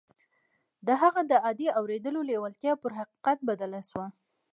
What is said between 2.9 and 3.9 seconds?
حقیقت بدله